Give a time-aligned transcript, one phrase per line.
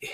[0.00, 0.08] り。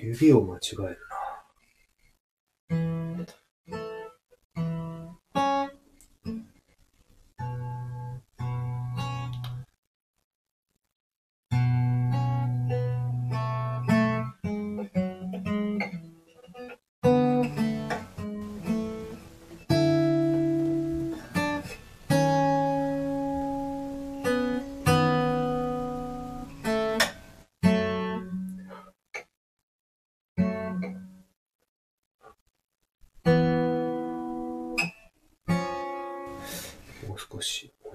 [0.00, 1.07] 指を間違える。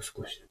[0.02, 0.44] 少し、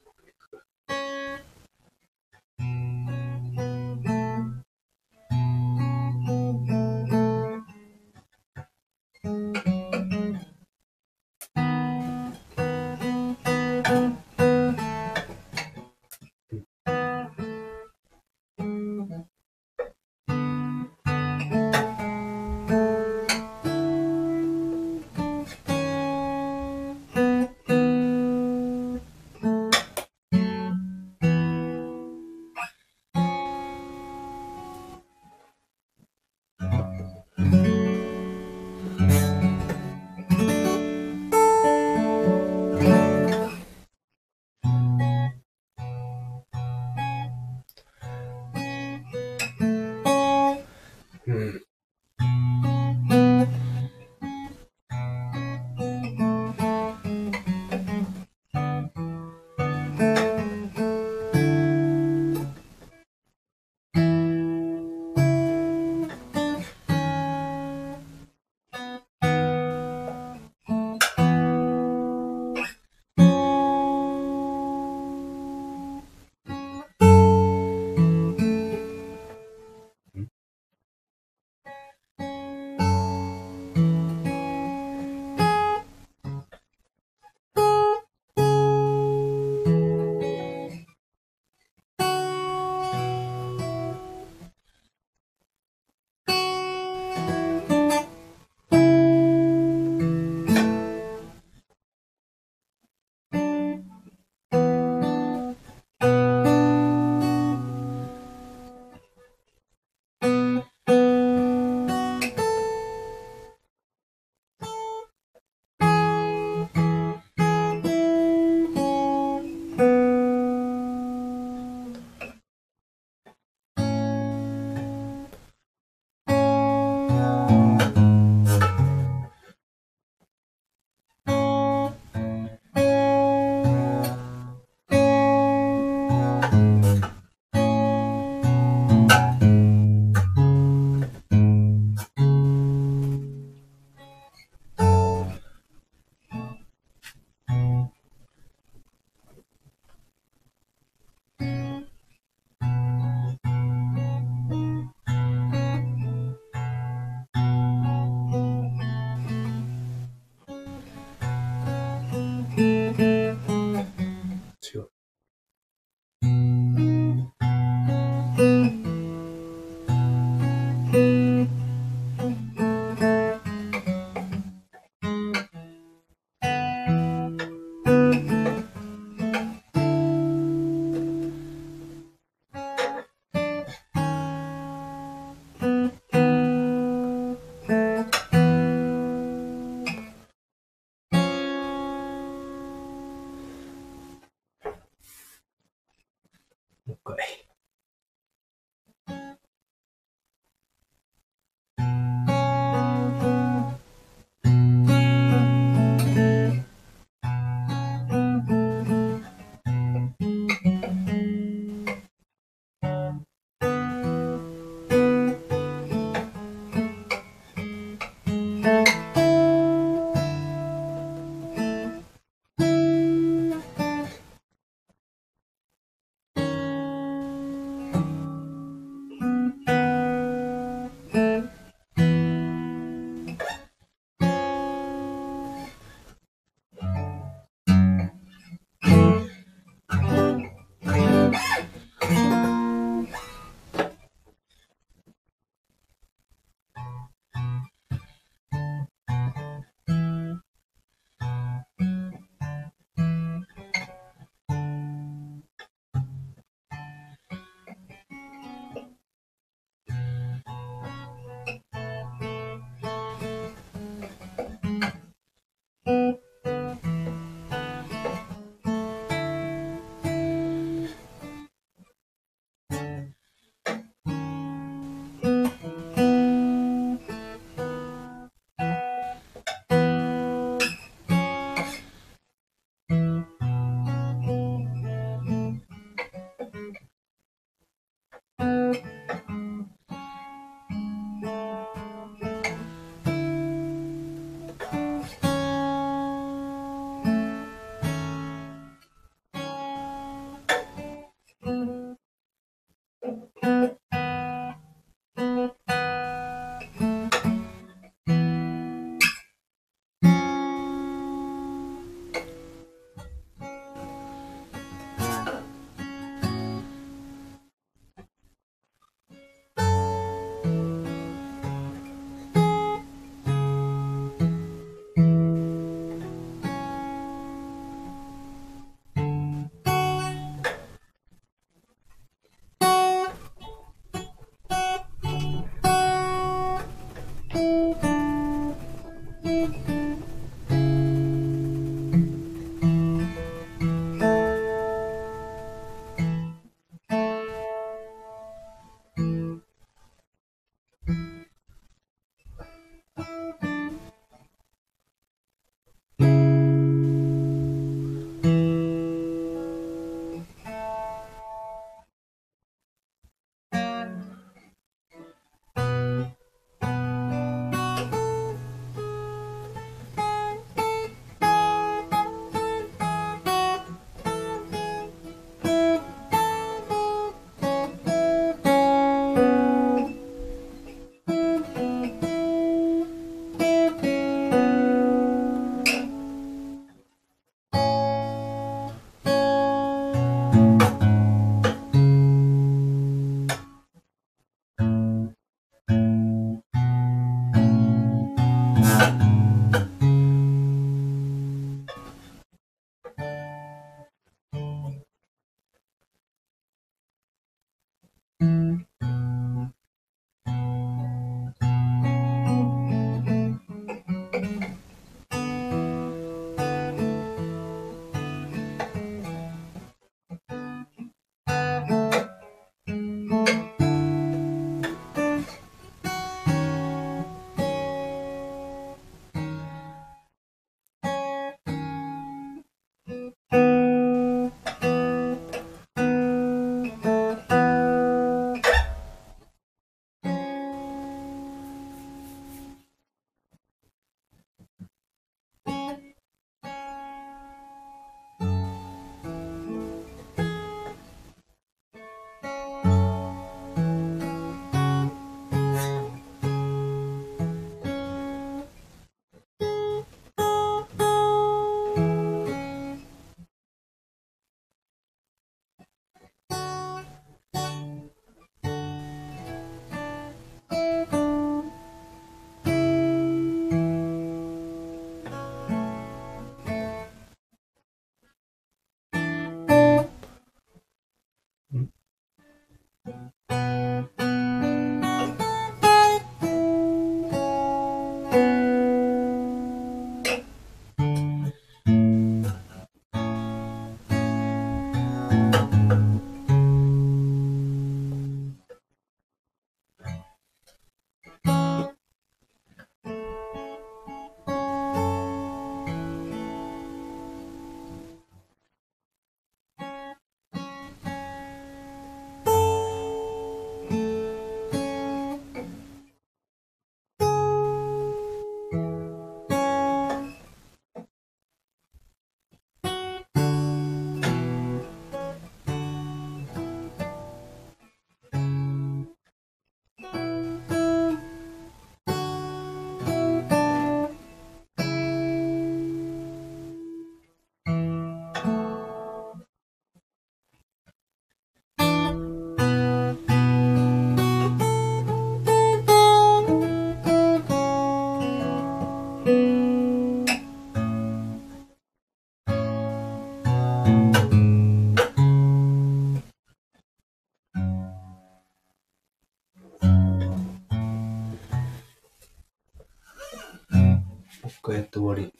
[564.52, 565.12] 回やって終わり。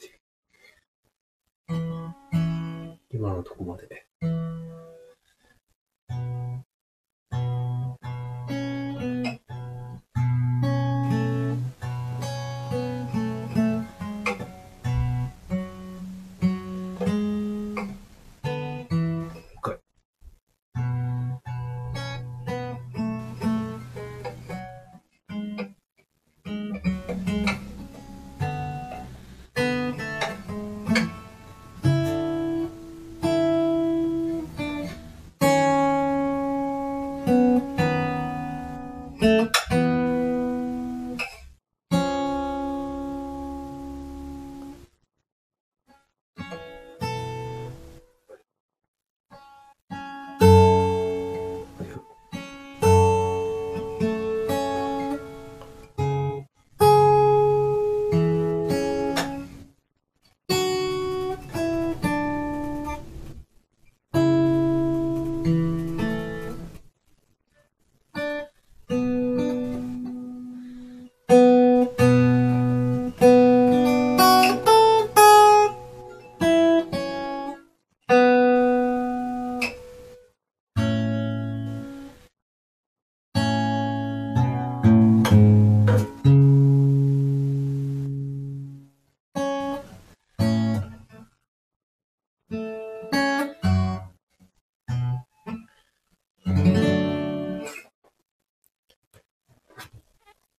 [3.11, 4.05] 今のとこまで。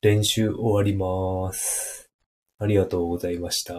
[0.05, 2.11] 練習終わります。
[2.59, 3.75] ありがとうございました。